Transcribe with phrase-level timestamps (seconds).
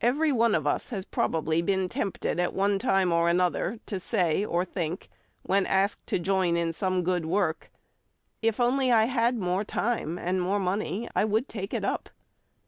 [0.00, 4.44] EVERY one of us has probably been tempted at one time or another to say
[4.44, 5.08] or think
[5.44, 7.70] when asked to join in some good work,
[8.42, 12.08] "If only I had more time or more money, I would take it up."